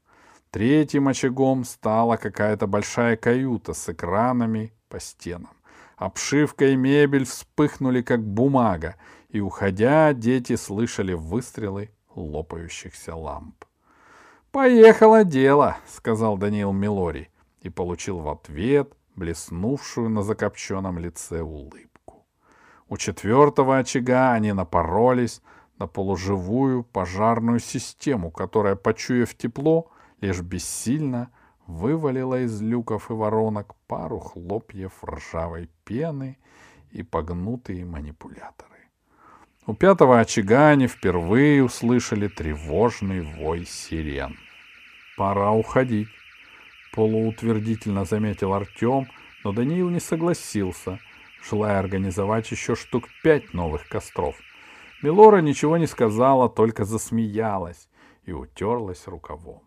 Третьим 0.51 1.07
очагом 1.07 1.63
стала 1.63 2.17
какая-то 2.17 2.67
большая 2.67 3.17
каюта 3.17 3.73
с 3.73 3.89
экранами 3.89 4.73
по 4.89 4.99
стенам. 4.99 5.55
Обшивка 5.97 6.67
и 6.67 6.75
мебель 6.75 7.25
вспыхнули, 7.25 8.03
как 8.03 8.21
бумага, 8.21 8.97
и, 9.29 9.39
уходя, 9.39 10.13
дети 10.13 10.57
слышали 10.57 11.13
выстрелы 11.13 11.91
лопающихся 12.21 13.15
ламп. 13.15 13.65
«Поехало 14.53 15.25
дело»,— 15.25 15.77
сказал 15.87 16.37
Даниил 16.37 16.73
Милори, 16.73 17.29
и 17.61 17.69
получил 17.69 18.19
в 18.19 18.29
ответ 18.29 18.93
блеснувшую 19.17 20.09
на 20.09 20.23
закопченном 20.23 20.99
лице 20.99 21.43
улыбку. 21.43 22.27
У 22.89 22.97
четвертого 22.97 23.79
очага 23.79 24.33
они 24.33 24.53
напоролись 24.53 25.43
на 25.79 25.87
полуживую 25.87 26.85
пожарную 26.85 27.61
систему, 27.61 28.31
которая, 28.31 28.77
почуяв 28.77 29.35
тепло, 29.35 29.91
лишь 30.21 30.41
бессильно 30.41 31.31
вывалила 31.67 32.41
из 32.43 32.61
люков 32.61 33.11
и 33.11 33.15
воронок 33.15 33.75
пару 33.87 34.19
хлопьев 34.19 35.05
ржавой 35.05 35.71
пены 35.85 36.39
и 36.91 37.03
погнутые 37.03 37.85
манипуляторы. 37.85 38.70
У 39.67 39.75
пятого 39.75 40.21
очага 40.21 40.69
они 40.69 40.87
впервые 40.87 41.63
услышали 41.63 42.29
тревожный 42.29 43.21
вой 43.21 43.65
сирен. 43.67 44.37
«Пора 45.17 45.53
уходить»,— 45.53 46.09
полуутвердительно 46.93 48.05
заметил 48.05 48.55
Артем, 48.55 49.09
но 49.45 49.53
Даниил 49.53 49.91
не 49.91 50.01
согласился, 50.01 50.99
желая 51.49 51.79
организовать 51.79 52.51
еще 52.51 52.75
штук 52.75 53.05
пять 53.23 53.55
новых 53.55 53.89
костров— 53.89 54.37
Милора 55.03 55.39
ничего 55.39 55.79
не 55.79 55.87
сказала, 55.87 56.51
только 56.51 56.85
засмеялась 56.85 57.89
и 58.25 58.33
утерлась 58.33 59.07
рукавом. 59.07 59.63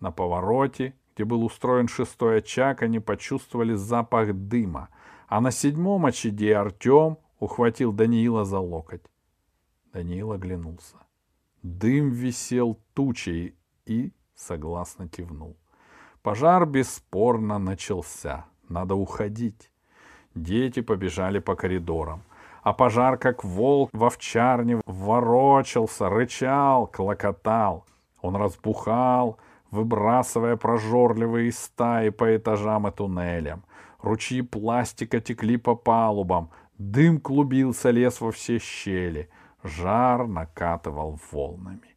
На 0.00 0.10
повороте, 0.10 0.94
где 1.14 1.24
был 1.24 1.44
устроен 1.44 1.86
шестой 1.86 2.38
очаг, 2.38 2.82
они 2.82 2.98
почувствовали 2.98 3.74
запах 3.74 4.32
дыма, 4.32 4.88
а 5.28 5.42
на 5.42 5.50
седьмом 5.50 6.06
очаге 6.06 6.56
Артем 6.56 7.18
ухватил 7.38 7.92
Даниила 7.92 8.46
за 8.46 8.58
локоть. 8.58 9.04
Даниил 9.94 10.32
оглянулся. 10.32 10.96
Дым 11.62 12.10
висел 12.10 12.78
тучей 12.92 13.54
и 13.86 14.12
согласно 14.34 15.08
кивнул. 15.08 15.56
Пожар 16.22 16.66
бесспорно 16.66 17.58
начался. 17.58 18.44
Надо 18.68 18.94
уходить. 18.94 19.70
Дети 20.34 20.82
побежали 20.82 21.38
по 21.38 21.54
коридорам 21.54 22.22
а 22.64 22.72
пожар, 22.72 23.18
как 23.18 23.44
волк 23.44 23.90
в 23.92 24.04
овчарне, 24.04 24.80
ворочался, 24.86 26.08
рычал, 26.08 26.86
клокотал. 26.86 27.84
Он 28.22 28.36
разбухал, 28.36 29.38
выбрасывая 29.70 30.56
прожорливые 30.56 31.52
стаи 31.52 32.08
по 32.08 32.34
этажам 32.34 32.88
и 32.88 32.90
туннелям. 32.90 33.64
Ручьи 34.00 34.40
пластика 34.40 35.20
текли 35.20 35.58
по 35.58 35.74
палубам, 35.74 36.50
дым 36.78 37.20
клубился, 37.20 37.90
лес 37.90 38.20
во 38.20 38.32
все 38.32 38.58
щели, 38.58 39.28
жар 39.64 40.26
накатывал 40.26 41.18
волнами. 41.32 41.96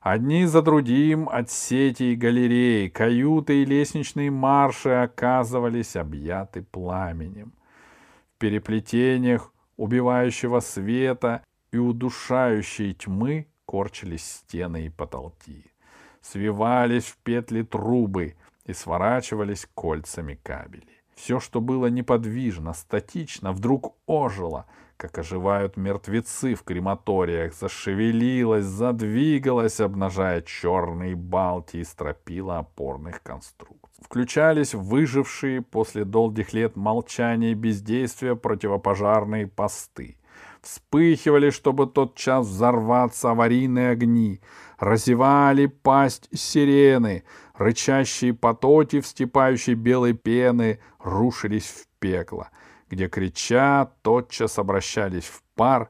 Одни 0.00 0.44
за 0.44 0.60
другим 0.60 1.30
от 1.30 1.50
сети 1.50 2.12
и 2.12 2.16
галереи, 2.16 2.88
каюты 2.88 3.62
и 3.62 3.64
лестничные 3.64 4.30
марши 4.30 4.90
оказывались 4.90 5.96
объяты 5.96 6.62
пламенем. 6.62 7.54
В 8.34 8.38
переплетениях 8.38 9.50
убивающего 9.78 10.60
света 10.60 11.42
и 11.72 11.78
удушающей 11.78 12.92
тьмы 12.92 13.46
корчились 13.64 14.24
стены 14.24 14.86
и 14.86 14.90
потолки. 14.90 15.64
Свивались 16.20 17.04
в 17.04 17.16
петли 17.18 17.62
трубы 17.62 18.36
и 18.66 18.74
сворачивались 18.74 19.66
кольцами 19.74 20.38
кабели. 20.42 21.03
Все, 21.14 21.40
что 21.40 21.60
было 21.60 21.86
неподвижно, 21.86 22.72
статично, 22.72 23.52
вдруг 23.52 23.94
ожило, 24.06 24.66
как 24.96 25.18
оживают 25.18 25.76
мертвецы 25.76 26.54
в 26.54 26.62
крематориях, 26.62 27.54
зашевелилось, 27.54 28.64
задвигалось, 28.64 29.80
обнажая 29.80 30.42
черные 30.42 31.14
балки 31.14 31.78
и 31.78 31.84
стропила 31.84 32.58
опорных 32.58 33.22
конструкций. 33.22 33.84
Включались 34.00 34.74
выжившие 34.74 35.62
после 35.62 36.04
долгих 36.04 36.52
лет 36.52 36.76
молчания 36.76 37.52
и 37.52 37.54
бездействия 37.54 38.34
противопожарные 38.34 39.46
посты. 39.46 40.16
Вспыхивали, 40.62 41.50
чтобы 41.50 41.86
тот 41.86 42.14
час 42.14 42.46
взорваться 42.46 43.30
аварийные 43.30 43.90
огни, 43.90 44.40
разевали 44.78 45.66
пасть 45.66 46.28
сирены, 46.32 47.24
рычащие 47.54 48.34
потоки 48.34 49.00
встепающей 49.00 49.74
белой 49.74 50.12
пены 50.12 50.80
рушились 50.98 51.68
в 51.68 51.86
пекло— 51.98 52.48
где, 52.94 53.08
крича, 53.08 53.90
тотчас 54.02 54.58
обращались 54.58 55.24
в 55.24 55.42
пар 55.54 55.88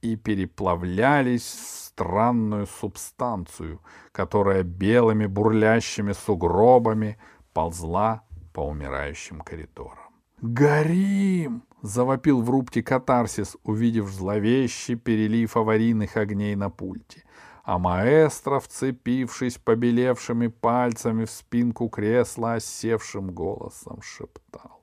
и 0.00 0.16
переплавлялись 0.16 1.42
в 1.42 1.86
странную 1.86 2.66
субстанцию, 2.66 3.80
которая 4.10 4.62
белыми 4.62 5.26
бурлящими 5.26 6.12
сугробами 6.12 7.18
ползла 7.52 8.22
по 8.52 8.60
умирающим 8.66 9.40
коридорам. 9.40 9.98
«Горим!»— 10.40 11.62
завопил 11.82 12.42
в 12.42 12.50
рубке 12.50 12.82
катарсис, 12.82 13.56
увидев 13.62 14.08
зловещий 14.08 14.96
перелив 14.96 15.56
аварийных 15.56 16.16
огней 16.16 16.56
на 16.56 16.70
пульте. 16.70 17.22
А 17.64 17.78
маэстро, 17.78 18.58
вцепившись 18.58 19.58
побелевшими 19.58 20.48
пальцами 20.48 21.24
в 21.24 21.30
спинку 21.30 21.88
кресла, 21.88 22.54
осевшим 22.54 23.30
голосом 23.30 24.02
шептал. 24.02 24.82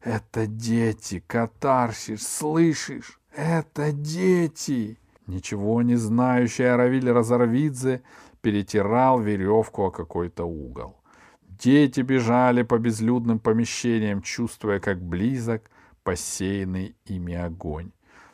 Это 0.00 0.46
дети, 0.46 1.22
катарсис, 1.26 2.26
слышишь? 2.26 3.20
Это 3.34 3.92
дети!» 3.92 4.98
Ничего 5.26 5.82
не 5.82 5.96
знающий 5.96 6.64
Аравиль 6.64 7.10
Разорвидзе 7.10 8.02
перетирал 8.40 9.20
веревку 9.20 9.82
о 9.82 9.90
какой-то 9.90 10.44
угол. 10.44 10.96
Дети 11.42 12.00
бежали 12.00 12.62
по 12.62 12.78
безлюдным 12.78 13.38
помещениям, 13.38 14.22
чувствуя, 14.22 14.80
как 14.80 15.02
близок 15.02 15.70
посеянный 16.02 16.96
ими 17.04 17.34
огонь. 17.34 17.90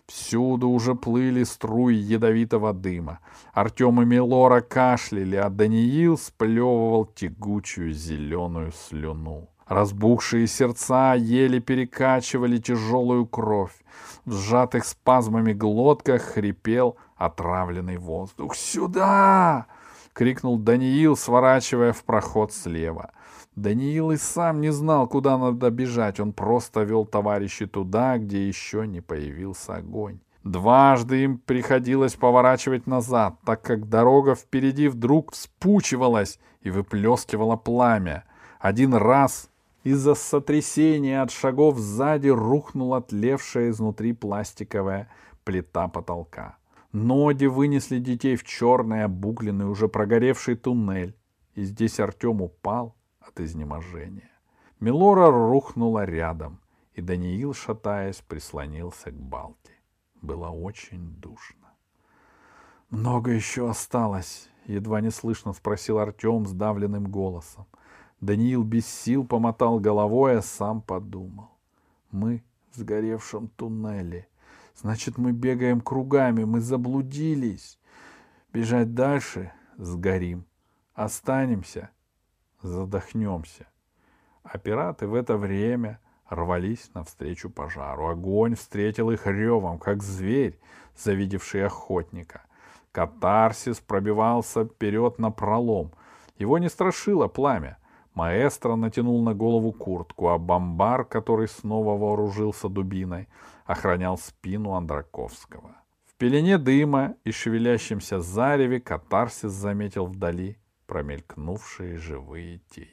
Всюду 0.06 0.68
уже 0.68 0.94
плыли 0.94 1.44
струи 1.44 1.94
ядовитого 1.94 2.72
дыма. 2.72 3.20
Артем 3.52 4.02
и 4.02 4.04
Милора 4.04 4.60
кашляли, 4.60 5.36
а 5.36 5.48
Даниил 5.48 6.18
сплевывал 6.18 7.06
тягучую 7.06 7.92
зеленую 7.92 8.72
слюну. 8.72 9.48
Разбухшие 9.66 10.46
сердца 10.46 11.14
еле 11.14 11.58
перекачивали 11.58 12.58
тяжелую 12.58 13.26
кровь. 13.26 13.74
В 14.26 14.32
сжатых 14.32 14.84
спазмами 14.84 15.54
глотках 15.54 16.20
хрипел 16.20 16.96
отравленный 17.16 17.96
воздух. 17.96 18.54
«Сюда!»— 18.54 19.66
крикнул 20.14 20.58
Даниил, 20.58 21.16
сворачивая 21.16 21.92
в 21.92 22.02
проход 22.04 22.52
слева. 22.52 23.10
Даниил 23.56 24.12
и 24.12 24.16
сам 24.16 24.60
не 24.60 24.72
знал, 24.72 25.06
куда 25.06 25.36
надо 25.36 25.70
бежать. 25.70 26.18
Он 26.18 26.32
просто 26.32 26.82
вел 26.82 27.04
товарищей 27.04 27.66
туда, 27.66 28.16
где 28.18 28.48
еще 28.48 28.86
не 28.86 29.00
появился 29.00 29.76
огонь. 29.76 30.20
Дважды 30.44 31.24
им 31.24 31.38
приходилось 31.38 32.14
поворачивать 32.14 32.86
назад, 32.86 33.36
так 33.44 33.62
как 33.62 33.88
дорога 33.88 34.34
впереди 34.34 34.88
вдруг 34.88 35.32
вспучивалась 35.32 36.38
и 36.60 36.70
выплескивала 36.70 37.56
пламя. 37.56 38.24
Один 38.60 38.94
раз 38.94 39.48
из-за 39.84 40.14
сотрясения 40.14 41.22
от 41.22 41.30
шагов 41.30 41.78
сзади 41.78 42.28
рухнула 42.28 43.00
тлевшая 43.00 43.70
изнутри 43.70 44.12
пластиковая 44.12 45.08
плита 45.44 45.88
потолка. 45.88 46.56
Ноди 46.94 47.46
вынесли 47.46 47.98
детей 47.98 48.36
в 48.36 48.44
черный, 48.44 49.02
обугленный, 49.02 49.68
уже 49.68 49.88
прогоревший 49.88 50.54
туннель. 50.54 51.16
И 51.54 51.64
здесь 51.64 51.98
Артем 51.98 52.40
упал, 52.40 52.94
от 53.18 53.40
изнеможения. 53.40 54.30
Милора 54.78 55.28
рухнула 55.28 56.04
рядом, 56.04 56.60
и 56.92 57.00
Даниил, 57.00 57.52
шатаясь, 57.52 58.20
прислонился 58.20 59.10
к 59.10 59.14
балке. 59.14 59.72
Было 60.22 60.50
очень 60.50 61.16
душно. 61.16 61.72
«Много 62.90 63.32
еще 63.32 63.68
осталось?»— 63.68 64.48
едва 64.66 65.00
не 65.00 65.10
слышно 65.10 65.52
спросил 65.52 65.98
Артем 65.98 66.46
сдавленным 66.46 67.10
голосом. 67.10 67.66
Даниил 68.20 68.62
без 68.62 68.86
сил 68.86 69.26
помотал 69.26 69.80
головой, 69.80 70.38
а 70.38 70.42
сам 70.42 70.80
подумал. 70.80 71.50
«Мы 72.12 72.44
в 72.70 72.76
сгоревшем 72.76 73.48
туннеле. 73.48 74.28
Значит, 74.76 75.18
мы 75.18 75.32
бегаем 75.32 75.80
кругами, 75.80 76.44
мы 76.44 76.60
заблудились. 76.60 77.78
Бежать 78.52 78.94
дальше— 78.94 79.52
сгорим. 79.76 80.44
Останемся 80.94 81.90
задохнемся. 82.64 83.66
А 84.42 84.58
пираты 84.58 85.06
в 85.06 85.14
это 85.14 85.36
время 85.36 86.00
рвались 86.28 86.90
навстречу 86.94 87.50
пожару. 87.50 88.08
Огонь 88.08 88.54
встретил 88.54 89.10
их 89.10 89.26
ревом, 89.26 89.78
как 89.78 90.02
зверь, 90.02 90.58
завидевший 90.96 91.66
охотника. 91.66 92.42
Катарсис 92.92 93.80
пробивался 93.80 94.64
вперед 94.64 95.18
на 95.18 95.30
пролом. 95.30 95.92
Его 96.38 96.58
не 96.58 96.68
страшило 96.68 97.28
пламя. 97.28 97.78
Маэстро 98.14 98.76
натянул 98.76 99.22
на 99.22 99.34
голову 99.34 99.72
куртку, 99.72 100.28
а 100.28 100.38
бомбар, 100.38 101.04
который 101.04 101.48
снова 101.48 101.98
вооружился 101.98 102.68
дубиной, 102.68 103.28
охранял 103.64 104.18
спину 104.18 104.72
Андраковского. 104.72 105.76
В 106.06 106.14
пелене 106.16 106.58
дыма 106.58 107.16
и 107.24 107.32
шевелящемся 107.32 108.20
зареве 108.20 108.80
Катарсис 108.80 109.52
заметил 109.52 110.06
вдали 110.06 110.58
промелькнувшие 110.86 111.96
живые 111.96 112.60
тени. 112.70 112.88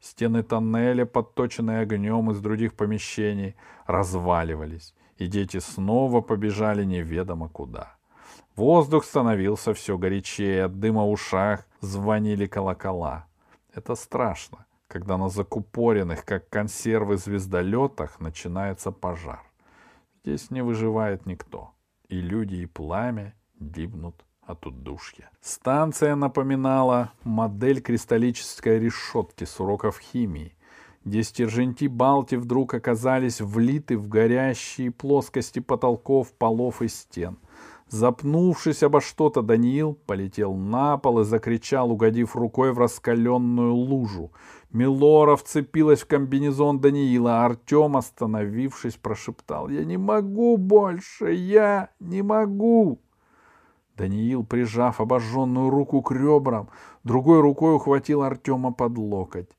Стены 0.00 0.42
тоннеля, 0.42 1.04
подточенные 1.04 1.80
огнем 1.80 2.30
из 2.30 2.40
других 2.40 2.74
помещений, 2.74 3.56
разваливались, 3.86 4.94
и 5.18 5.26
дети 5.26 5.58
снова 5.58 6.22
побежали 6.22 6.84
неведомо 6.84 7.48
куда. 7.48 7.96
Воздух 8.56 9.04
становился 9.04 9.74
все 9.74 9.98
горячее, 9.98 10.64
от 10.64 10.80
дыма 10.80 11.04
в 11.04 11.10
ушах 11.10 11.66
звонили 11.80 12.46
колокола. 12.46 13.26
Это 13.74 13.94
страшно, 13.94 14.64
когда 14.88 15.18
на 15.18 15.28
закупоренных, 15.28 16.24
как 16.24 16.48
консервы 16.48 17.16
звездолетах, 17.16 18.20
начинается 18.20 18.90
пожар. 18.92 19.49
Здесь 20.22 20.50
не 20.50 20.62
выживает 20.62 21.24
никто, 21.24 21.70
и 22.08 22.20
люди, 22.20 22.56
и 22.56 22.66
пламя 22.66 23.34
гибнут 23.58 24.24
от 24.42 24.66
удушья. 24.66 25.30
Станция 25.40 26.14
напоминала 26.14 27.12
модель 27.24 27.80
кристаллической 27.80 28.78
решетки 28.78 29.44
с 29.44 29.58
уроков 29.60 29.98
химии, 29.98 30.54
где 31.06 31.22
стерженьки 31.22 31.86
Балти 31.86 32.34
вдруг 32.34 32.74
оказались 32.74 33.40
влиты 33.40 33.96
в 33.96 34.08
горящие 34.08 34.90
плоскости 34.90 35.60
потолков, 35.60 36.32
полов 36.34 36.82
и 36.82 36.88
стен. 36.88 37.38
Запнувшись 37.88 38.82
обо 38.82 39.00
что-то, 39.00 39.42
Даниил 39.42 39.94
полетел 39.94 40.54
на 40.54 40.98
пол 40.98 41.20
и 41.20 41.24
закричал, 41.24 41.90
угодив 41.90 42.36
рукой 42.36 42.72
в 42.72 42.78
раскаленную 42.78 43.74
лужу. 43.74 44.32
Милора 44.72 45.34
вцепилась 45.34 46.02
в 46.02 46.06
комбинезон 46.06 46.80
Даниила, 46.80 47.42
а 47.42 47.46
Артем, 47.46 47.96
остановившись, 47.96 48.96
прошептал 48.96 49.68
«Я 49.68 49.84
не 49.84 49.96
могу 49.96 50.56
больше! 50.56 51.32
Я 51.32 51.90
не 51.98 52.22
могу!» 52.22 53.00
Даниил, 53.96 54.44
прижав 54.44 55.00
обожженную 55.00 55.70
руку 55.70 56.02
к 56.02 56.12
ребрам, 56.12 56.68
другой 57.02 57.40
рукой 57.40 57.74
ухватил 57.74 58.22
Артема 58.22 58.72
под 58.72 58.96
локоть. 58.96 59.50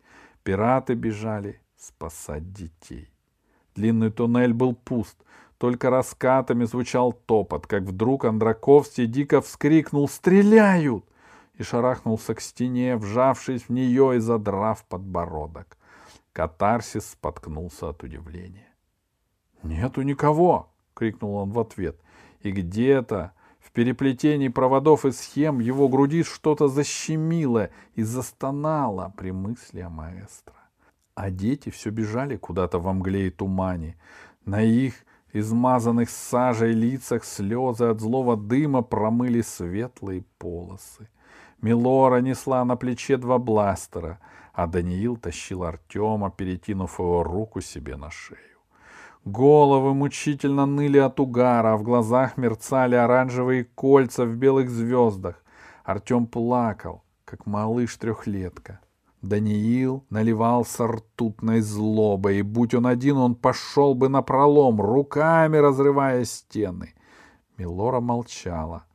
Пираты 0.44 0.94
бежали 0.94 1.60
спасать 1.78 2.54
детей. 2.54 3.10
Длинный 3.76 4.12
туннель 4.12 4.54
был 4.54 4.74
пуст, 4.74 5.18
только 5.58 5.90
раскатами 5.90 6.64
звучал 6.64 7.12
топот, 7.12 7.68
как 7.68 7.84
вдруг 7.84 8.26
Андраковский 8.26 9.06
дико 9.06 9.42
вскрикнул 9.42 10.08
«Стреляют!» 10.08 11.06
И 11.56 11.64
шарахнулся 11.64 12.34
к 12.34 12.42
стене, 12.42 12.98
вжавшись 12.98 13.64
в 13.64 13.70
нее 13.70 14.18
и 14.18 14.20
задрав 14.20 14.84
подбородок. 14.86 15.78
Катарсис 16.34 17.12
споткнулся 17.12 17.90
от 17.90 18.04
удивления. 18.04 18.74
«Нету 19.64 20.02
никого!»— 20.02 20.72
крикнул 20.94 21.36
он 21.36 21.52
в 21.52 21.60
ответ. 21.60 22.00
И 22.42 22.52
где-то 22.52 23.34
в 23.60 23.72
переплетении 23.72 24.48
проводов 24.48 25.06
и 25.06 25.12
схем 25.12 25.60
его 25.60 25.88
груди 25.88 26.24
что-то 26.24 26.68
защемило 26.68 27.70
и 27.96 28.04
застонало 28.04 29.14
при 29.18 29.32
мысли 29.32 29.82
о 29.82 29.90
маэстро. 29.90 30.56
А 31.14 31.30
дети 31.30 31.70
все 31.70 31.92
бежали 31.92 32.38
куда-то 32.38 32.80
во 32.80 32.94
мгле 32.94 33.28
и 33.28 33.30
тумане. 33.30 33.98
На 34.46 34.64
их 34.64 34.96
измазанных 35.34 36.10
сажей 36.10 36.74
лицах 36.74 37.24
слезы 37.24 37.86
от 37.86 38.02
злого 38.02 38.36
дыма 38.36 38.82
промыли 38.82 39.42
светлые 39.42 40.24
полосы. 40.38 41.10
Милора 41.62 42.22
несла 42.22 42.66
на 42.66 42.76
плече 42.76 43.18
два 43.18 43.38
бластера, 43.38 44.20
а 44.54 44.68
Даниил 44.68 45.18
тащил 45.18 45.64
Артема, 45.64 46.32
перетянув 46.32 47.00
его 47.00 47.24
руку 47.24 47.62
себе 47.62 47.96
на 47.96 48.10
шею. 48.10 48.40
Головы 49.26 49.94
мучительно 49.94 50.66
ныли 50.66 50.98
от 50.98 51.20
угара, 51.20 51.74
а 51.74 51.78
в 51.78 51.84
глазах 51.84 52.38
мерцали 52.38 52.96
оранжевые 52.96 53.66
кольца 53.66 54.26
в 54.26 54.36
белых 54.36 54.70
звездах. 54.70 55.44
Артем 55.84 56.26
плакал, 56.26 57.04
как 57.26 57.46
малыш-трехлетка. 57.46 58.80
Даниил 59.22 60.04
наливался 60.10 60.88
ртутной 60.88 61.62
злобой, 61.62 62.40
и 62.40 62.42
будь 62.42 62.74
он 62.74 62.88
один, 62.88 63.18
он 63.18 63.36
пошел 63.36 63.94
бы 63.94 64.10
на 64.10 64.24
пролом, 64.24 64.82
руками 64.82 65.58
разрывая 65.58 66.26
стены. 66.26 66.96
Милора 67.58 68.00
молчала, 68.00 68.86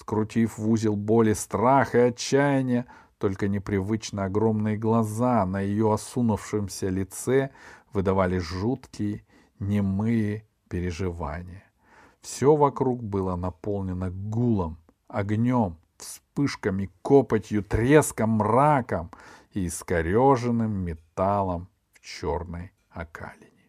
скрутив 0.00 0.56
в 0.56 0.68
узел 0.68 0.96
боли 0.96 1.34
страх 1.34 1.94
и 1.94 1.98
отчаяния, 1.98 2.86
только 3.18 3.48
непривычно 3.48 4.24
огромные 4.24 4.78
глаза 4.78 5.44
на 5.44 5.60
ее 5.60 5.92
осунувшемся 5.92 6.88
лице 6.88 7.50
выдавали 7.92 8.38
жуткие 8.38 9.26
немые 9.58 10.46
переживания. 10.70 11.64
Все 12.22 12.56
вокруг 12.56 13.02
было 13.02 13.36
наполнено 13.36 14.10
гулом, 14.10 14.78
огнем, 15.06 15.76
вспышками, 15.98 16.88
копотью, 17.02 17.62
треском, 17.62 18.30
мраком 18.30 19.10
и 19.52 19.66
искореженным 19.66 20.72
металлом 20.72 21.68
в 21.92 22.00
черной 22.00 22.72
окалине. 22.88 23.68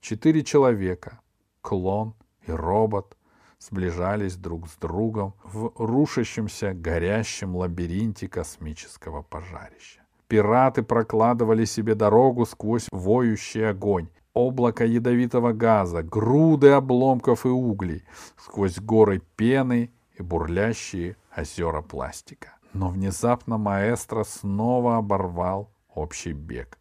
Четыре 0.00 0.44
человека, 0.44 1.20
клон 1.62 2.14
и 2.46 2.52
робот, 2.52 3.17
сближались 3.58 4.36
друг 4.36 4.68
с 4.68 4.76
другом 4.76 5.34
в 5.44 5.72
рушащемся 5.76 6.72
горящем 6.72 7.56
лабиринте 7.56 8.28
космического 8.28 9.22
пожарища. 9.22 10.00
Пираты 10.28 10.82
прокладывали 10.82 11.64
себе 11.64 11.94
дорогу 11.94 12.44
сквозь 12.46 12.86
воющий 12.92 13.68
огонь, 13.68 14.08
облако 14.34 14.84
ядовитого 14.84 15.52
газа, 15.52 16.02
груды 16.02 16.68
обломков 16.70 17.46
и 17.46 17.48
углей, 17.48 18.04
сквозь 18.36 18.78
горы 18.78 19.22
пены 19.36 19.90
и 20.18 20.22
бурлящие 20.22 21.16
озера 21.34 21.82
пластика. 21.82 22.56
Но 22.74 22.90
внезапно 22.90 23.56
маэстро 23.56 24.24
снова 24.24 24.98
оборвал 24.98 25.70
общий 25.94 26.32
бег. 26.32 26.78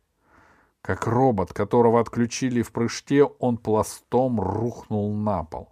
Как 0.81 1.07
робот, 1.07 1.53
которого 1.53 1.99
отключили 1.99 2.61
в 2.61 2.71
прыжке, 2.71 3.23
он 3.23 3.57
пластом 3.57 4.39
рухнул 4.39 5.13
на 5.13 5.43
пол. 5.43 5.69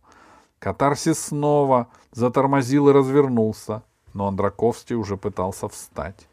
Катарсис 0.66 1.20
снова 1.20 1.90
затормозил 2.12 2.90
и 2.90 2.92
развернулся, 2.92 3.84
но 4.16 4.26
Андраковский 4.26 4.96
уже 4.96 5.16
пытался 5.16 5.70
встать. 5.70 6.28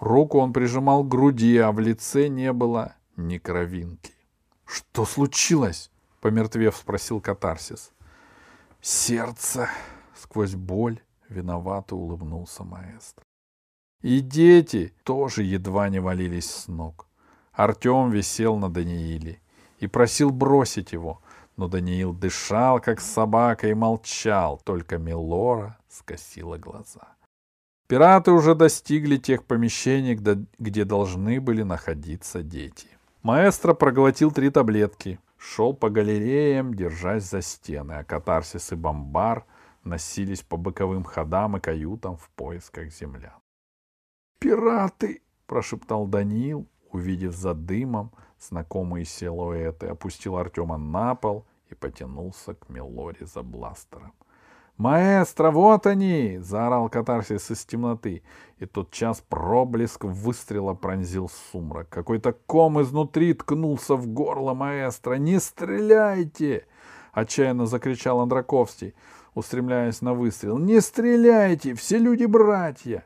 Руку 0.00 0.38
он 0.38 0.52
прижимал 0.52 1.02
к 1.02 1.08
груди, 1.08 1.56
а 1.56 1.72
в 1.72 1.80
лице 1.80 2.28
не 2.28 2.52
было 2.52 2.94
ни 3.16 3.38
кровинки.— 3.38 4.12
Что 4.66 5.06
случилось?— 5.06 5.90
помертвев 6.20 6.76
спросил 6.76 7.22
Катарсис.— 7.22 7.92
Сердце!— 8.82 9.70
сквозь 10.14 10.54
боль 10.54 11.00
виновато 11.30 11.96
улыбнулся 11.96 12.64
маэстро. 12.64 13.24
И 14.02 14.20
дети 14.20 14.92
тоже 15.04 15.42
едва 15.42 15.88
не 15.88 16.00
валились 16.00 16.50
с 16.50 16.68
ног. 16.68 17.06
Артем 17.52 18.10
висел 18.10 18.58
на 18.58 18.68
Данииле 18.68 19.40
и 19.78 19.86
просил 19.86 20.32
бросить 20.32 20.92
его, 20.92 21.22
но 21.60 21.68
Даниил 21.68 22.14
дышал, 22.14 22.80
как 22.80 23.02
собака, 23.02 23.68
и 23.68 23.74
молчал, 23.74 24.58
только 24.64 24.96
Милора 24.96 25.76
скосила 25.90 26.56
глаза. 26.56 27.16
Пираты 27.86 28.30
уже 28.30 28.54
достигли 28.54 29.18
тех 29.18 29.44
помещений, 29.44 30.14
где 30.58 30.84
должны 30.86 31.38
были 31.38 31.62
находиться 31.62 32.42
дети. 32.42 32.88
Маэстро 33.22 33.74
проглотил 33.74 34.32
три 34.32 34.48
таблетки, 34.48 35.18
шел 35.36 35.74
по 35.74 35.90
галереям, 35.90 36.72
держась 36.72 37.24
за 37.24 37.42
стены, 37.42 37.92
а 37.92 38.04
катарсис 38.04 38.72
и 38.72 38.74
бомбар 38.74 39.44
носились 39.84 40.40
по 40.40 40.56
боковым 40.56 41.04
ходам 41.04 41.58
и 41.58 41.60
каютам 41.60 42.16
в 42.16 42.30
поисках 42.30 42.90
землян. 42.90 43.38
«Пираты!»— 44.38 45.20
прошептал 45.46 46.06
Даниил, 46.06 46.66
увидев 46.90 47.34
за 47.34 47.52
дымом 47.52 48.12
знакомые 48.38 49.04
силуэты, 49.04 49.88
опустил 49.88 50.38
Артема 50.38 50.78
на 50.78 51.14
пол 51.14 51.44
и 51.70 51.74
потянулся 51.74 52.54
к 52.54 52.68
Мелоре 52.68 53.26
за 53.26 53.42
бластером. 53.42 54.12
«Маэстро, 54.76 55.50
вот 55.50 55.86
они!»— 55.86 56.38
заорал 56.40 56.88
катарсис 56.88 57.50
из 57.50 57.66
темноты. 57.66 58.22
И 58.58 58.64
тот 58.64 58.90
час 58.90 59.22
проблеск 59.28 60.04
выстрела 60.04 60.72
пронзил 60.72 61.28
сумрак. 61.28 61.90
Какой-то 61.90 62.32
ком 62.32 62.80
изнутри 62.80 63.34
ткнулся 63.34 63.94
в 63.94 64.06
горло 64.06 64.54
маэстро. 64.54 65.16
«Не 65.16 65.38
стреляйте!»— 65.38 66.66
отчаянно 67.12 67.66
закричал 67.66 68.20
Андраковский, 68.20 68.94
устремляясь 69.34 70.00
на 70.00 70.14
выстрел. 70.14 70.56
«Не 70.56 70.80
стреляйте! 70.80 71.74
Все 71.74 71.98
люди 71.98 72.24
братья!» 72.24 73.04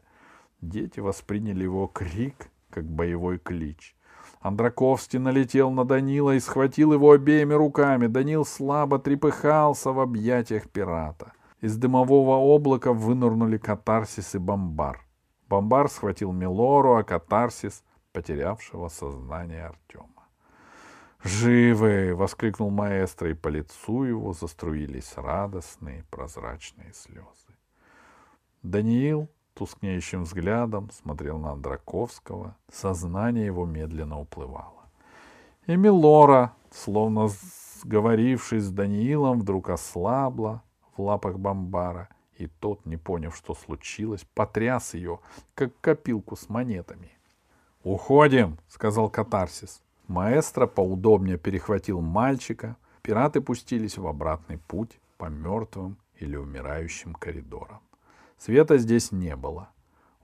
Дети 0.60 1.00
восприняли 1.00 1.64
его 1.64 1.88
крик, 1.88 2.50
как 2.70 2.84
боевой 2.84 3.38
клич. 3.38 3.96
Андраковский 4.44 5.18
налетел 5.18 5.70
на 5.70 5.86
Данила 5.86 6.34
и 6.34 6.38
схватил 6.38 6.92
его 6.92 7.12
обеими 7.12 7.54
руками. 7.54 8.08
Данил 8.08 8.44
слабо 8.44 8.98
трепыхался 8.98 9.90
в 9.90 9.98
объятиях 9.98 10.68
пирата. 10.68 11.32
Из 11.62 11.78
дымового 11.78 12.36
облака 12.54 12.92
вынырнули 12.92 13.56
катарсис 13.56 14.34
и 14.34 14.38
бомбар. 14.38 15.00
Бомбар 15.48 15.88
схватил 15.88 16.30
Милору, 16.32 16.96
а 16.96 17.04
катарсис— 17.04 17.82
потерявшего 18.12 18.88
сознание 18.88 19.64
Артема. 19.64 20.28
«Живы!»— 21.22 22.14
воскликнул 22.16 22.68
маэстро, 22.68 23.30
и 23.30 23.34
по 23.34 23.48
лицу 23.48 24.04
его 24.04 24.34
заструились 24.34 25.14
радостные 25.16 26.04
прозрачные 26.10 26.92
слезы. 26.92 27.56
Даниил 28.62 29.30
тускнеющим 29.54 30.24
взглядом 30.24 30.90
смотрел 30.90 31.38
на 31.38 31.52
Андраковского, 31.52 32.56
сознание 32.70 33.46
его 33.46 33.64
медленно 33.64 34.20
уплывало. 34.20 34.84
И 35.66 35.76
Милора, 35.76 36.52
словно 36.70 37.28
сговорившись 37.80 38.64
с 38.64 38.70
Даниилом, 38.70 39.40
вдруг 39.40 39.70
ослабла, 39.70 40.62
в 40.96 41.02
лапах 41.02 41.38
бомбара, 41.38 42.08
и 42.36 42.46
тот, 42.46 42.84
не 42.84 42.96
поняв, 42.96 43.36
что 43.36 43.54
случилось, 43.54 44.26
потряс 44.34 44.94
ее, 44.94 45.20
как 45.54 45.78
копилку 45.80 46.36
с 46.36 46.48
монетами. 46.48 47.10
«Уходим!»— 47.84 48.58
сказал 48.68 49.10
катарсис. 49.10 49.82
Маэстро 50.08 50.66
поудобнее 50.66 51.38
перехватил 51.38 52.00
мальчика. 52.00 52.76
Пираты 53.02 53.40
пустились 53.40 53.98
в 53.98 54.06
обратный 54.06 54.58
путь 54.58 54.98
по 55.18 55.26
мертвым 55.26 55.96
или 56.18 56.36
умирающим 56.36 57.14
коридорам. 57.14 57.80
Света 58.38 58.78
здесь 58.78 59.12
не 59.12 59.36
было. 59.36 59.70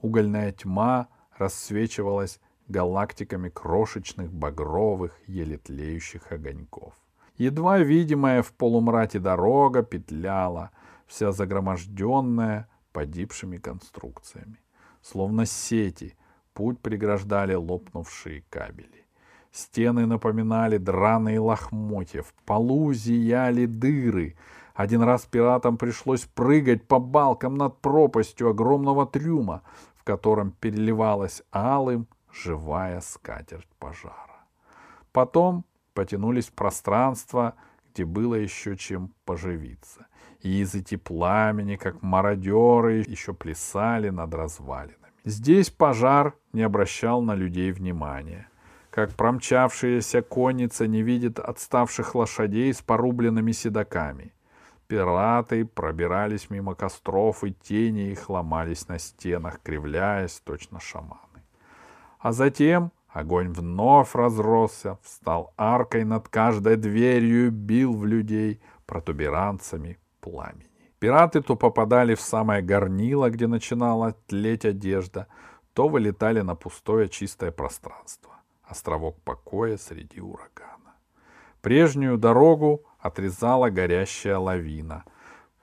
Угольная 0.03 0.53
тьма 0.53 1.09
рассвечивалась 1.37 2.41
галактиками 2.69 3.49
крошечных 3.49 4.33
багровых, 4.33 5.13
еле 5.27 5.59
тлеющих 5.59 6.33
огоньков. 6.33 6.95
Едва 7.37 7.79
видимая 7.79 8.43
в 8.43 8.53
полумрате 8.53 9.19
дорога 9.19 9.83
петляла, 9.83 10.71
вся 11.07 11.33
загроможденная 11.33 12.69
погибшими 12.93 13.57
конструкциями. 13.57 14.61
Словно 15.03 15.47
сети, 15.47 16.15
путь 16.53 16.79
преграждали 16.81 17.55
лопнувшие 17.55 18.45
кабели. 18.51 19.07
Стены 19.53 20.07
напоминали 20.07 20.77
драные 20.77 21.41
лохмотья, 21.41 22.23
в 22.23 22.33
полу 22.45 22.93
зияли 22.93 23.67
дыры. 23.67 24.37
Один 24.81 25.03
раз 25.03 25.27
пиратам 25.27 25.77
пришлось 25.77 26.25
прыгать 26.25 26.89
по 26.89 26.99
балкам 26.99 27.55
над 27.57 27.83
пропастью 27.83 28.49
огромного 28.49 29.05
трюма, 29.05 29.61
в 29.95 30.05
котором 30.05 30.53
переливалась 30.53 31.43
алым 31.53 32.07
живая 32.33 33.03
скатерть 33.03 33.69
пожара. 33.79 34.47
Потом 35.13 35.67
потянулись 35.93 36.47
в 36.47 36.55
пространство, 36.55 37.57
где 37.93 38.07
было 38.07 38.37
еще 38.37 38.75
чем 38.75 39.13
поживиться. 39.27 40.07
И 40.41 40.49
языки 40.49 40.97
пламени, 40.97 41.77
как 41.77 42.03
мародеры, 42.03 43.05
еще 43.07 43.35
плясали 43.35 44.09
над 44.09 44.33
развалинами. 44.33 45.13
Здесь 45.27 45.69
пожар 45.69 46.33
не 46.55 46.63
обращал 46.63 47.21
на 47.21 47.35
людей 47.35 47.71
внимания. 47.71 48.49
Как 48.89 49.11
промчавшаяся 49.11 50.23
конница 50.23 50.87
не 50.87 51.03
видит 51.03 51.39
отставших 51.39 52.15
лошадей 52.15 52.73
с 52.73 52.81
порубленными 52.81 53.53
седаками. 53.53 54.33
Пираты 54.91 55.65
пробирались 55.65 56.51
мимо 56.51 56.75
костров, 56.75 57.45
и 57.45 57.53
тени 57.53 58.11
их 58.11 58.29
ломались 58.29 58.89
на 58.89 58.99
стенах, 58.99 59.61
кривляясь, 59.63 60.41
точно 60.41 60.81
шаманы. 60.81 61.45
А 62.19 62.33
затем 62.33 62.91
Огонь 63.13 63.53
вновь 63.53 64.15
разросся, 64.15 64.99
встал 65.03 65.53
аркой 65.57 66.05
над 66.05 66.29
каждой 66.29 66.77
дверью 66.77 67.47
и 67.47 67.51
бил 67.51 67.93
в 67.93 68.07
людей 68.07 68.61
протуберанцами 68.87 69.99
пламени. 70.21 70.67
Пираты 71.01 71.41
то 71.41 71.57
попадали 71.57 72.15
в 72.15 72.21
самое 72.21 72.63
горнило, 72.63 73.31
где 73.31 73.47
начинала 73.49 74.15
тлеть 74.27 74.65
одежда, 74.65 75.27
то 75.73 75.89
вылетали 75.89 76.41
на 76.43 76.55
пустое 76.55 77.09
чистое 77.09 77.51
пространство, 77.51 78.35
островок 78.63 79.21
покоя 79.23 79.77
среди 79.77 80.21
урагана. 80.21 80.95
Прежнюю 81.63 82.17
дорогу 82.17 82.85
отрезала 83.01 83.71
горящая 83.71 84.39
лавина— 84.39 85.05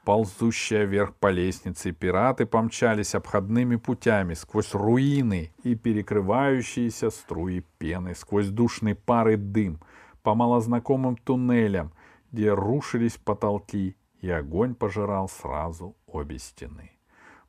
ползущая 0.07 0.85
вверх 0.85 1.15
по 1.15 1.27
лестнице, 1.27 1.91
пираты 1.91 2.45
помчались 2.45 3.13
обходными 3.13 3.75
путями 3.75 4.35
сквозь 4.35 4.73
руины 4.73 5.51
и 5.63 5.75
перекрывающиеся 5.75 7.09
струи 7.09 7.65
пены, 7.77 8.15
сквозь 8.15 8.47
душный 8.47 8.95
пар 8.95 9.27
и 9.27 9.35
дым, 9.35 9.81
по 10.23 10.33
малознакомым 10.33 11.17
туннелям, 11.17 11.91
где 12.31 12.53
рушились 12.53 13.17
потолки, 13.17 13.97
и 14.21 14.29
огонь 14.29 14.75
пожирал 14.75 15.27
сразу 15.27 15.97
обе 16.07 16.39
стены. 16.39 16.91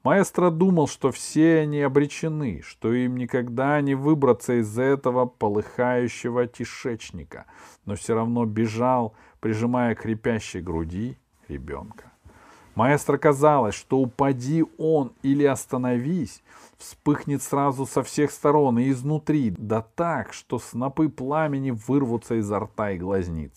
Маэстро 0.03 0.51
думал, 0.51 0.89
что 0.89 1.13
все 1.13 1.61
они 1.61 1.81
обречены, 1.83 2.63
что 2.65 2.93
им 2.93 3.19
никогда 3.19 3.81
не 3.81 3.95
выбраться 3.95 4.61
из 4.61 4.77
этого 4.77 5.27
полыхающего 5.27 6.49
тишечника, 6.49 7.47
но 7.85 7.95
все 7.95 8.17
равно 8.17 8.47
бежал, 8.47 9.15
прижимая 9.41 9.95
к 9.95 10.01
хрипящей 10.01 10.61
груди 10.61 11.19
ребенка. 11.49 12.13
Маэстро 12.75 13.19
казалось, 13.19 13.75
что 13.75 13.99
упади 13.99 14.65
он 14.79 15.13
или 15.23 15.45
остановись, 15.45 16.45
вспыхнет 16.77 17.43
сразу 17.43 17.87
со 17.87 18.05
всех 18.05 18.31
сторон 18.31 18.79
и 18.79 18.91
изнутри, 18.91 19.51
да 19.51 19.83
так, 19.83 20.33
что 20.33 20.61
снопы 20.61 21.09
пламени 21.09 21.73
вырвутся 21.73 22.37
изо 22.37 22.61
рта 22.61 22.93
и 22.93 22.99
глазниц. 22.99 23.53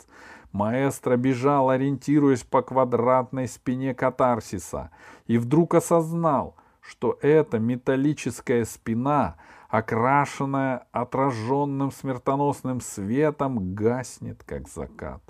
Маэстро 0.51 1.17
бежал, 1.17 1.69
ориентируясь 1.69 2.43
по 2.43 2.63
квадратной 2.63 3.47
спине 3.47 3.93
катарсиса, 3.93 4.89
и 5.27 5.37
вдруг 5.37 5.75
осознал, 5.75 6.55
что 6.81 7.17
эта 7.21 7.59
металлическая 7.59 8.65
спина, 8.65 9.35
окрашенная 9.69 10.87
отраженным 10.91 11.91
смертоносным 11.91 12.81
светом, 12.81 13.75
гаснет, 13.75 14.43
как 14.43 14.67
закат. 14.67 15.21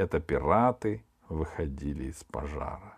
Это 0.00 0.18
пираты 0.18 1.04
выходили 1.28 2.04
из 2.04 2.24
пожара. 2.24 2.96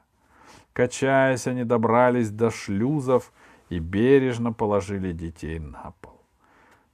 Качаясь, 0.73 1.49
они 1.49 1.65
добрались 1.65 2.31
до 2.31 2.53
шлюзов 2.53 3.33
и 3.71 3.81
бережно 3.81 4.53
положили 4.53 5.11
детей 5.11 5.59
на 5.59 5.95
пол. 6.01 6.21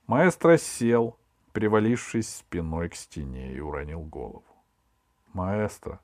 Маэстро 0.07 0.57
сел, 0.57 1.19
привалившись 1.53 2.37
спиной 2.37 2.89
к 2.89 2.95
стене, 2.95 3.53
и 3.53 3.61
уронил 3.61 4.01
голову. 4.01 4.45
«Маэстро, 5.35 6.01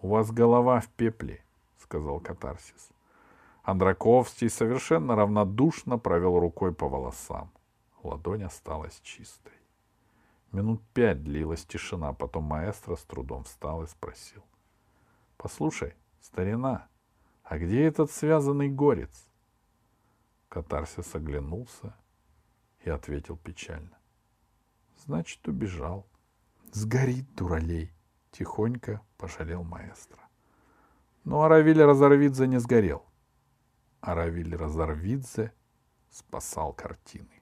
У 0.00 0.10
вас 0.10 0.30
голова 0.30 0.78
в 0.78 0.86
пепле, 0.86 1.42
сказал 1.82 2.20
катарсис. 2.20 2.90
Андраковский 3.64 4.48
совершенно 4.48 5.16
равнодушно 5.16 5.98
провел 5.98 6.38
рукой 6.38 6.72
по 6.72 6.88
волосам. 6.88 7.50
Ладонь 8.04 8.44
осталась 8.44 9.00
чистой. 9.02 9.59
Минут 10.52 10.82
пять 10.92 11.22
длилась 11.22 11.64
тишина, 11.64 12.12
потом 12.12 12.44
маэстро 12.44 12.96
с 12.96 13.04
трудом 13.04 13.44
встал 13.44 13.84
и 13.84 13.86
спросил.— 13.86 14.44
Послушай, 15.36 15.94
старина, 16.20 16.88
а 17.44 17.58
где 17.58 17.84
этот 17.84 18.10
связанный 18.10 18.68
горец? 18.68 19.26
Катарсис 20.48 21.14
оглянулся 21.14 21.94
и 22.84 22.90
ответил 22.90 23.36
печально.— 23.36 23.96
Значит, 25.04 25.46
убежал.— 25.46 26.06
Сгорит, 26.72 27.32
дуралей!— 27.36 27.92
тихонько 28.32 29.00
пожалел 29.18 29.62
маэстро. 29.62 30.20
Но 31.24 31.42
Аравиль 31.42 31.82
Разорвидзе 31.82 32.48
не 32.48 32.58
сгорел. 32.58 33.04
Аравиль 34.00 34.56
Разорвидзе 34.56 35.52
спасал 36.10 36.72
картины. 36.72 37.39